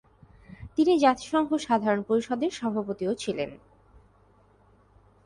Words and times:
তিনি 0.75 0.93
জাতিসংঘ 0.97 1.49
সাধারণ 1.67 2.01
পরিষদের 2.01 2.51
সভাপতিও 2.51 3.13
ছিলেন। 3.13 3.49